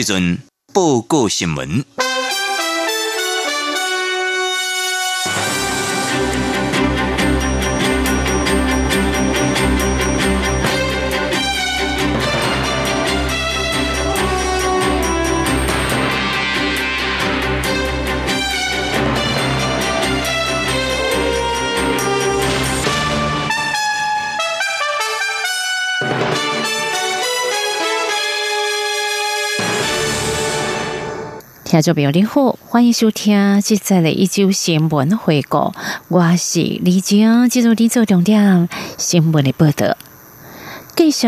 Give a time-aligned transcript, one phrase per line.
[0.00, 0.38] 即阵
[0.72, 1.84] 报告新闻。
[31.70, 35.72] 听众朋友你好，欢迎收听即在的一周新闻回顾，
[36.08, 38.68] 我是李晶，记住你做重点
[38.98, 39.96] 新闻的报道。
[41.00, 41.26] 继续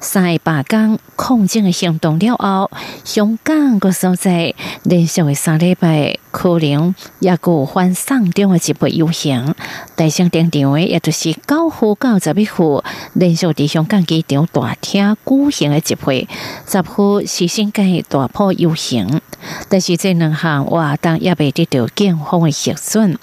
[0.00, 2.70] 三八港抗争的行动了后，
[3.04, 9.54] 香港个所在连续的三礼拜可能也有反送中的集会游行，
[9.96, 16.28] 大声点场的也就是九号到十一号连续伫香港机场大厅举行的集会，
[16.68, 19.22] 十号是新界大埔游行，
[19.70, 23.18] 但是这两项活动也未得到警方的核准。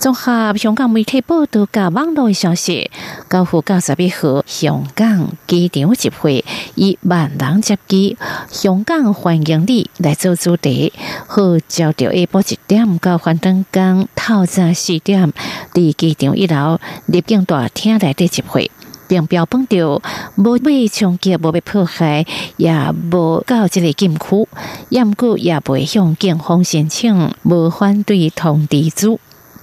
[0.00, 2.90] 综合香港媒体报道甲网络消息，
[3.28, 6.42] 高呼九十一号香港机场集会
[6.74, 8.16] 以万人接机，
[8.48, 10.90] 香港欢迎你来做主题，
[11.26, 15.30] 和照着下晡一点到反登港透早四点，
[15.74, 18.70] 伫机场一楼入境大厅内底集会，
[19.06, 20.00] 并标榜着
[20.36, 22.24] 无被冲击、无被迫害，
[22.56, 22.72] 也
[23.12, 24.48] 无到这个禁区，
[24.88, 29.20] 也毋过也未向警方申请无反对通知书。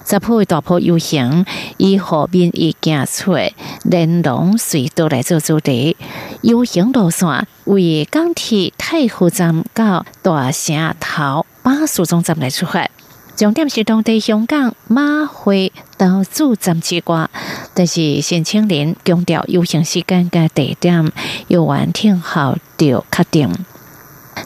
[0.09, 1.45] 十铺大铺游行，
[1.75, 3.35] 以河边一行出
[3.83, 5.97] 连龙隧道来做主题。
[6.41, 12.89] 游行路线为港铁太湖站到大城头巴士总站来出发。
[13.35, 17.29] 重点是当地香港马会到主站之外，
[17.73, 21.11] 但是新青年强调游行时间甲地点
[21.49, 23.53] 由完听后就确定。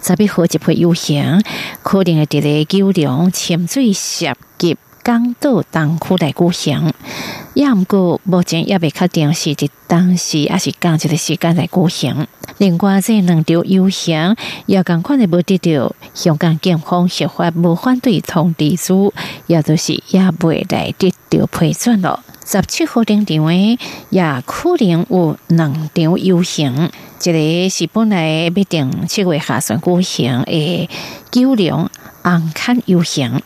[0.01, 1.43] 十一号集会游行，
[1.83, 4.75] 可能会伫咧九龙潜水涉及。
[5.03, 6.93] 港岛东区来举行，
[7.55, 12.27] 也毋过目前也未确定是伫当时还是港一个时间来举行。
[12.59, 14.35] 另外，这两条游行
[14.67, 19.11] 也共款的无得到香港警方合法无反对通知书，
[19.47, 22.19] 也就是也未来得到批准咯。
[22.45, 23.79] 十七号顶场诶，
[24.09, 26.91] 也可能有两场游行，
[27.23, 30.87] 一个是本来必定七月下旬举行诶
[31.31, 31.89] 九龙
[32.21, 33.41] 红磡游行。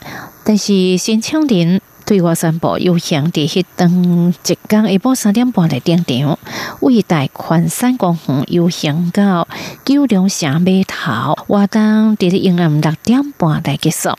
[0.46, 3.90] 但是申请人对外宣布，游行伫迄当
[4.30, 6.38] 一天下晡三点半来登场，
[6.82, 9.48] 为大宽山公园游行到
[9.84, 14.12] 九龙城码头，活动伫咧阴暗六点半来结束。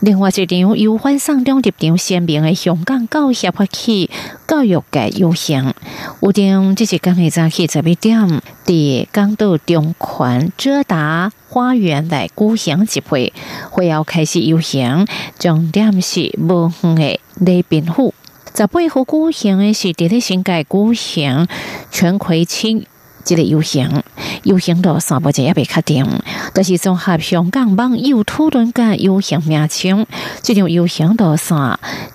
[0.00, 4.10] 另外一场由反送中立场鲜明的香港教协发起
[4.46, 5.72] 教育界游行，
[6.20, 13.32] 有定即是刚日早起十一点，伫港岛中环遮达花园来举行集会，
[13.70, 15.06] 会要开始游行，
[15.38, 18.14] 重点是无远的礼宾府。
[18.54, 21.46] 十八号举行的是伫咧新界举行
[21.90, 22.86] 全葵青。
[23.24, 24.02] 这个游行，
[24.42, 26.04] 游行路线目前也未确定，
[26.52, 30.04] 但是综合香港网友讨论嘅游行名称，
[30.42, 31.56] 这场游行路线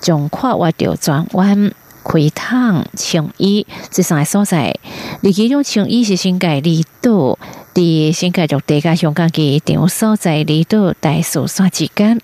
[0.01, 1.71] 将跨越到转弯、
[2.03, 4.77] 开塘、青衣这三个所在。
[5.23, 7.37] 而其中青衣是新界离岛，
[7.73, 12.19] 伫新界陆地甲香港机场所在离岛大屿山之间。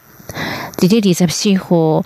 [0.77, 2.03] 伫咧二十四号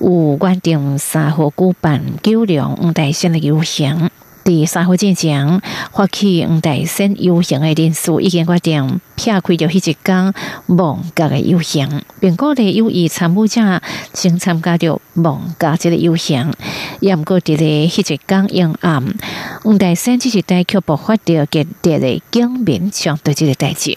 [0.00, 4.10] 有关定三号举办九龙五大线的游行。
[4.44, 5.62] 第三号进前，
[5.92, 10.34] 发起五大线游行的人数已经决定撇开了迄一天
[10.66, 13.80] 望甲的游行，并鼓励有意参与者
[14.12, 16.52] 先参加着望甲这个游行。
[16.98, 19.14] 也毋过伫咧迄一天阴暗，
[19.64, 23.96] 五大线只是带去爆发着极烈的警民相对这个代志。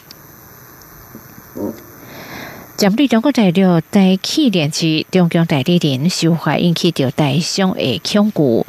[2.78, 8.66] 针对中国大陆在去年之中共代理人受害引起着台商的恐惧，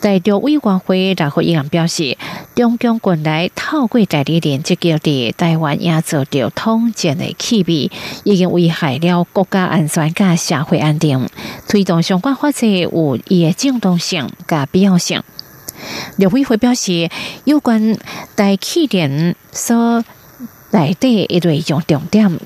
[0.00, 2.16] 大陆委员会大会议员表示，
[2.54, 7.90] 中共近来透过代理人积极伫台湾也做着统战的气味，
[8.24, 11.28] 已经危害了国家安全甲社会安定，
[11.68, 15.22] 推动相关法制有伊的正当性甲必要性。
[16.16, 17.10] 刘委会表示，
[17.44, 17.98] 有关
[18.34, 20.02] 代理人所
[20.72, 22.00] 内底一类重点，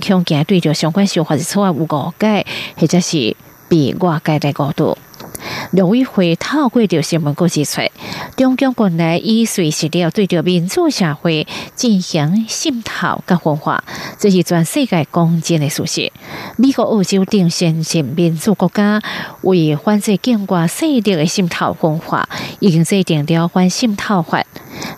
[0.06, 1.86] 恐惊对着相关修法的草案有误
[2.18, 3.36] 解，或者是
[3.68, 4.96] 被外界的角度。
[5.72, 7.80] 陆委会透过着新闻稿指出，
[8.36, 13.82] 中共国内已随时了对着民主社会进行渗透甲分化，
[14.18, 16.12] 这是全世界公认的事实。
[16.56, 19.02] 美国、澳洲等先进民主国家
[19.42, 22.28] 为反制境外势力的渗透分化，
[22.60, 24.44] 已经制定了反渗透法，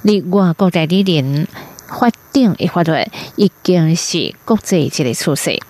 [0.03, 1.49] 例外国代理人。
[1.89, 2.93] 法定的法律
[3.37, 5.61] 已经是国际一个趋势。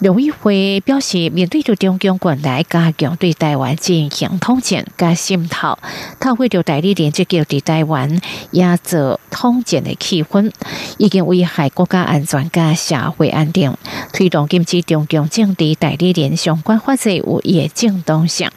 [0.00, 5.78] 陆委会表示，面对着中共国内加强对台湾进行统战加渗透，
[6.18, 8.18] 透过着代理人积极对台湾
[8.50, 10.50] 也做统战的气氛，
[10.96, 13.76] 已经危害国家安全加社会安定，
[14.14, 18.48] 推动禁止中共政治代理人相关法制有业正当性。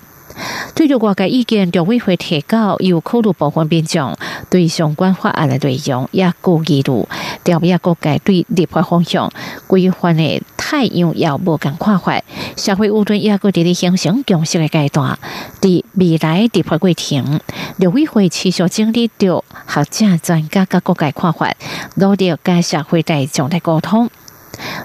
[0.75, 4.15] 对着外界意见，陆委会提高，有考虑部分民众
[4.49, 7.05] 对相关法案的内容也顾疑虑，
[7.43, 9.31] 调也各界对立法方向
[9.67, 12.21] 规范的太阳也无共看法。
[12.55, 15.17] 社会舆论也搁伫咧形成共识的阶段，
[15.61, 17.39] 伫未来立法过程，
[17.77, 21.53] 陆委会持续整理着学者专家甲各界看法，
[21.95, 24.09] 努力甲社会大众来沟通。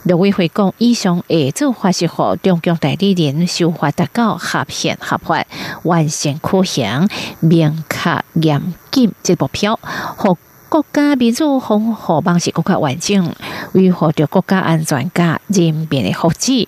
[0.04, 5.44] 陆委会讲，以上下做法是和中共代理人修法达到合宪合法、
[5.84, 7.08] 完善可行、
[7.40, 10.36] 明确严谨这目标，和
[10.68, 13.34] 国家民主防护方式更加完整，
[13.72, 16.66] 维护着国家安全甲人民的福祉。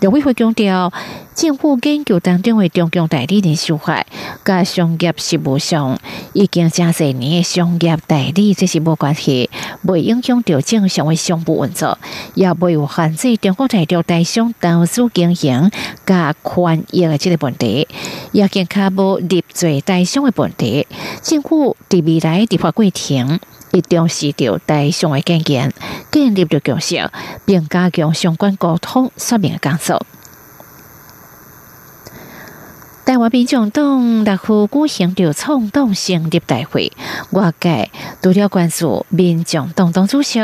[0.00, 0.92] 陆委会强调，
[1.36, 4.04] 政府研究当中的中共代理人手法，
[4.44, 5.98] 甲商业事务上
[6.32, 9.48] 已经真侪年的商业代理，这是无关系，
[9.82, 11.98] 未影响到正常的商务运作，
[12.34, 15.70] 也未有限制中国大陆大商投资经营
[16.06, 17.86] 甲权益的这个问题，
[18.32, 20.86] 也更加无立罪大商的问题。
[21.22, 23.38] 政府伫未来立法过程。
[23.72, 25.72] 一定是着大上的建言，
[26.10, 27.10] 建立着共识，
[27.46, 30.04] 并加强相关沟通说明的工作。
[33.04, 36.92] 台湾民众党六号举行着创党成立大会，
[37.32, 37.90] 外界
[38.22, 40.38] 除了关注民众党党主席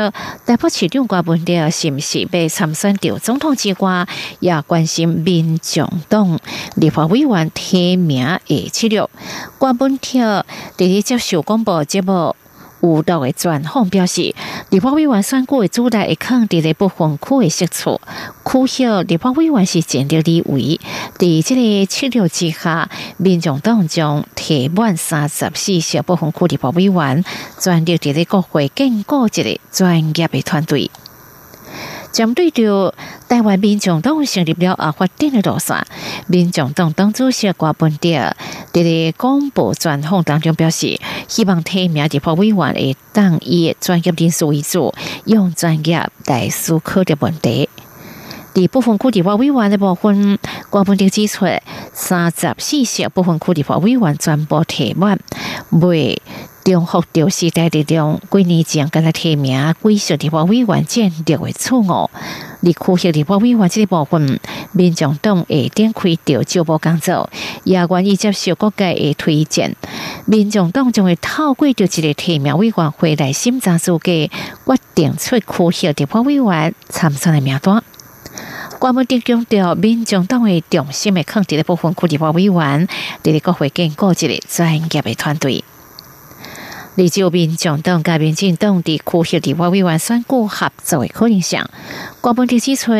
[0.45, 4.05] 台北市长郭文鼎是不是被参选着总统之外，
[4.41, 6.37] 也关心民众党
[6.75, 9.09] 立法委员提名的资料。
[9.57, 10.45] 郭文德伫
[10.77, 12.35] 咧接受广播节目。
[12.81, 14.33] 有道的专访表示，
[14.69, 17.99] 立法委员选举的主题会肯定在部分区的设处，
[18.45, 20.79] 区晓立法委员是战略地位。
[21.17, 27.23] 在即个策略之下，民众党将提满三十四小部分区立法委员，
[27.59, 30.89] 专力在国会建构一个专业的团队。
[32.11, 32.93] 针对着
[33.27, 35.85] 台湾民众党成立了啊发展的路线，
[36.27, 38.09] 民众党党主席郭文德
[38.73, 44.93] 在咧广播专访当中表示，希望提名立法委员会当以专业人士为主，
[45.25, 47.69] 用专业来思考的问题。
[48.51, 50.39] 第部分区立法委员的部分，
[50.71, 51.45] 郭文德指出，
[51.93, 55.19] 三十四席部分区立法委员全部提满，
[55.69, 56.19] 未。
[56.63, 62.09] 中福调时代力量几年前跟他提名贵属立法委员建立为错误，
[62.61, 64.39] 立区县立法委员这部分，
[64.73, 67.29] 民众党会展开调招募工作，
[67.63, 69.75] 也愿意接受各界的推荐。
[70.25, 74.29] 民众党将会透过着一个提名委员会来审查资格，决
[74.93, 77.83] 定出区县立法委员参选的名单。
[78.77, 82.87] 关门定强调，民众党会重心的肯定的部分区立法委员，
[83.23, 85.63] 伫咧国会建构一个专业的团队。
[86.95, 91.63] 立就民众党甲民进党伫区县立法委员选举合作的可能性，
[92.19, 92.91] 国本地指出，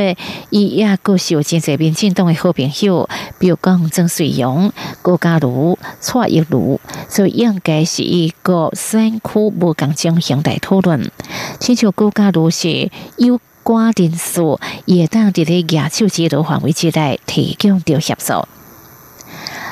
[0.50, 6.79] 伊也个受真侪民进党的好朋友，比如讲曾水勇、郭家如、蔡玉如，
[7.10, 11.12] 所以应该是一个选区无共进行大讨论。
[11.60, 18.48] 请求郭家如是有关人数，也当伫咧亚洲之路范围之内提供着协助。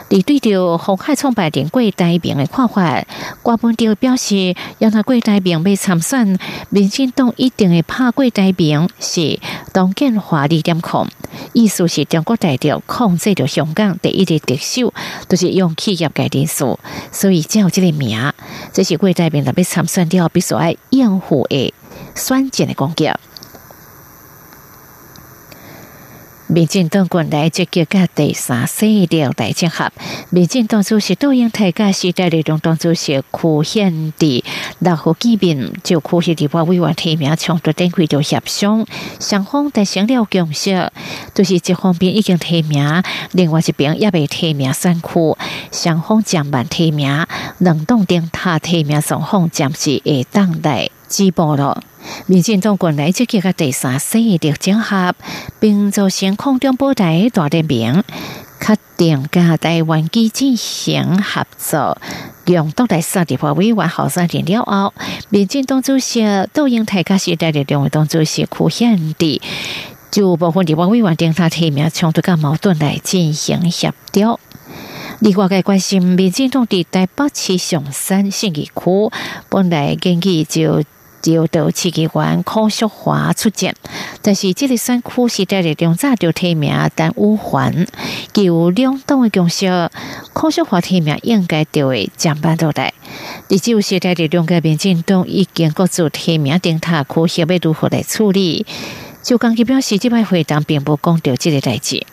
[0.10, 3.06] 伫对着红海创办人郭台铭的看法，
[3.44, 9.38] 郭本德表示，让他郭台铭要参选，民进党一定会拍郭台铭是
[9.74, 11.08] 当建华力点控，
[11.52, 14.94] 意思是中国大陆控制着香港第一的特首，
[15.28, 16.80] 都是用企业界人数，
[17.12, 18.18] 所以才有这个名。
[18.72, 21.74] 这是郭台铭特别参选了，必须要应付的
[22.16, 23.12] 选战的攻击。
[26.48, 29.92] 民进党军来积极甲第三势力来结合，
[30.30, 34.42] 民进党主席杜英台甲时代力量党主席柯显伫
[34.80, 38.86] 六号见面，就柯县地方委员提名抢夺顶会就协商，
[39.20, 40.89] 双方达成了共识，
[41.34, 45.38] 就是一方面已经提名，另外一边也未提名选区，
[45.74, 47.25] 双方将慢提名，
[47.58, 51.84] 两党定他提名双方暂时会当来止步了。
[52.26, 55.16] 民进党军来积极个第三势力整合，
[55.60, 58.04] 并造成空中部队大联名，
[58.60, 61.98] 确定甲台湾机进行合作。
[62.46, 64.94] 用到第三地方委员候选人了后，
[65.30, 69.42] 民进党主席杜英台甲时代的两位党主席柯显地，
[70.10, 74.40] 就部分地方委员定他提名冲突甲矛盾来进行协调。
[75.20, 79.12] 另外，个关心民进党伫台北市上山信义区，
[79.50, 80.84] 本来根据就。
[81.32, 83.76] 由到市议员柯淑华出战，
[84.22, 87.86] 但是这个选区是在力量早就提名，但无还
[88.34, 89.90] 有两党的共识，
[90.34, 92.94] 柯淑华提名应该就会降班到来。
[93.48, 98.66] 第九时代力量个民进党已经各自提名顶他可协要如何来处理，
[99.24, 102.06] 就刚去表示，这摆会谈并不讲到这个代志。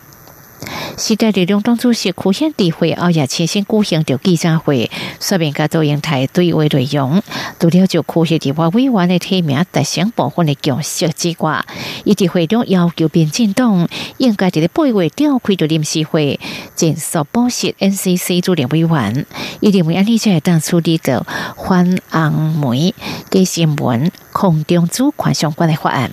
[0.97, 4.91] 时代力量党主席柯显地会后也亲身举行着记者会，
[5.21, 7.23] 说明甲多用台对话内容。
[7.59, 11.65] 除了就柯显地方委员的提名达成部分的共识之外，
[12.05, 16.39] 伊伫会中要求民进党应该伫咧八月召开着临时会，
[16.75, 19.27] 尽速保释 NCC 主任委员。
[19.61, 22.95] 伊认为安尼才会当处理着反红梅
[23.31, 26.11] 嘅新闻空中主权相关的法案。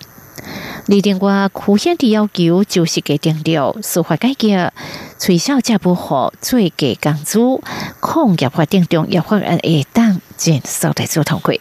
[0.87, 4.73] 另外，柯显的要求就是给定了司法改革，
[5.19, 7.39] 取消加不好最给工资，
[8.01, 11.53] 抗业法定中要法案一旦尽速来做通过。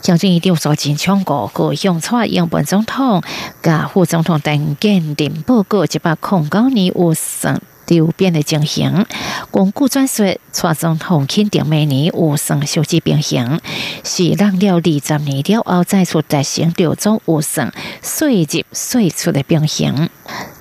[0.00, 3.22] 将军一定所进抢过和用错英本总统、
[3.62, 7.60] 甲副总统等鉴定报告，一百控告你无算。
[7.98, 9.04] 周边的情形，
[9.50, 13.60] 公股转说，蔡总统肯定每年有算收支平衡，
[14.04, 20.08] 是让了二十年了后再出达成六种有算税入税出的平衡。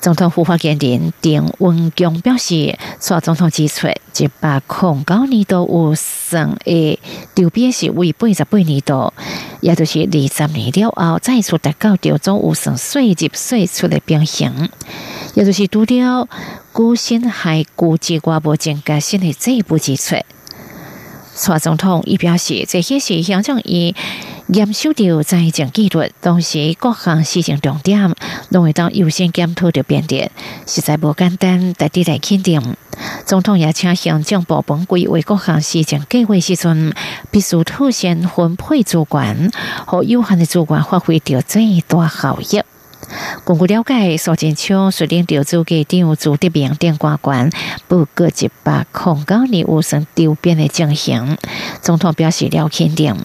[0.02, 3.88] 总统府发言人丁文强表示，蔡总统指出，
[4.18, 7.00] 一百零九年度有算的
[7.36, 9.14] 周边是为八十八年度，
[9.60, 14.70] 也就是二十年了后再次达到六种有算税入税出的平衡。
[15.36, 16.28] 也就是除了
[16.72, 20.16] 古新还估计我无增加新的这一步基础。
[21.36, 23.96] 蔡总统亦表示，这些是象征以
[24.52, 28.16] 严守着财政纪律，同时各项事情重点
[28.50, 30.32] 拢会当优先检讨着变点，
[30.66, 32.76] 实在无简单，特地来肯定。
[33.28, 36.92] 总统也请行政部门规划各项事情计划时阵，
[37.30, 39.52] 必须妥善分配主管
[39.86, 42.64] 和有限的主管发挥着最大效益。
[43.46, 47.52] 根据了解，苏建昌率领调组给长朱德明等官员
[47.88, 51.38] 报告一百空九年无算周边的情形。
[51.84, 53.16] 总统表示了肯定。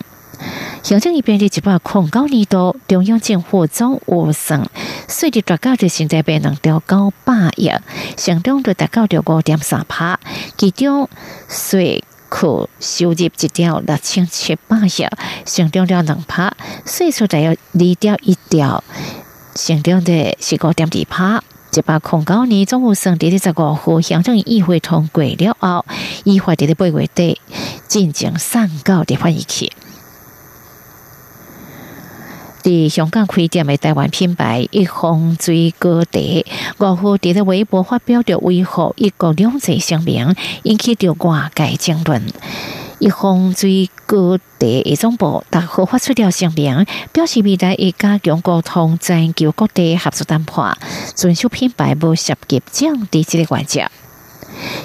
[0.82, 4.68] 行政一边的一百空九年度，中央政府总无算
[5.08, 7.70] 税入达到的现在变能调高百亿，
[8.16, 10.20] 相当于达到着五点三趴，
[10.58, 11.08] 其中
[11.48, 15.06] 税库收入一条六千七百亿，
[15.46, 16.52] 相当了两趴，
[16.84, 18.84] 税收大约二点一条。
[19.54, 25.86] 成长的是五点二趴，一百空九年总务省第二十五户乡镇议会通过了后，
[26.24, 27.40] 依法伫咧八月底
[27.86, 29.72] 进行上告的翻译期。
[32.64, 36.18] 伫香港开店的台湾品牌一方水果茶，
[36.78, 42.22] 五号伫咧微博发表着维护一国两制声明，引起着外界争论。
[43.00, 50.78] 一方水果茶一总部大号发出了声明，表示未来会加强沟通，全球各地合作谈判，
[51.14, 53.82] 遵守品牌无涉及降低这个原则。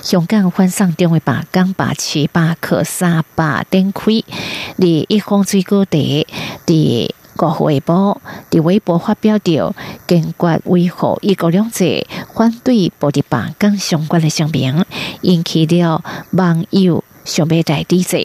[0.01, 4.03] 香港换上定位八港八七八克三八点开，
[4.75, 5.97] 离一方水果茶
[6.65, 9.73] 伫国微博伫微博发表着
[10.05, 12.05] 坚决维护一国两制，
[12.35, 14.83] 反对暴力八港相关的声明，
[15.21, 17.01] 引起了网友。
[17.25, 18.17] 想要在地者，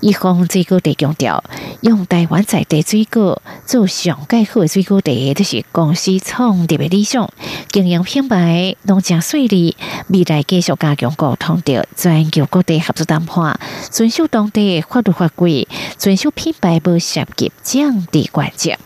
[0.00, 1.42] 一方水果地强调，
[1.80, 7.30] 用台湾在地水果做上盖好的水果地，这是公司创立的理想。
[7.70, 9.76] 经营品牌拢正顺利，
[10.08, 13.58] 未来继续加强沟通着全球各地合作谈判，
[13.90, 18.78] 遵守当地法律法规，遵守品牌无涉及降低关键。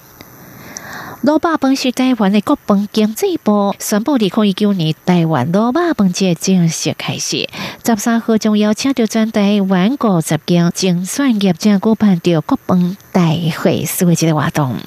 [1.22, 7.48] 罗巴本是台湾的国本经济部宣布，二零一九年台湾罗巴本节正式开始。
[7.84, 13.22] 十三号将邀请到全台湾五十间精选业者举办着国本大
[13.56, 14.78] 会，思维节的活动。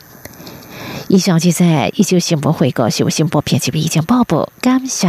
[1.08, 5.08] 以上就在一九新闻会稿，新闻新播编辑意见报报，感谢